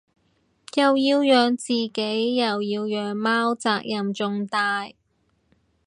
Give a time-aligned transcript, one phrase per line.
[0.73, 4.89] 又要養自己又要養貓責任重大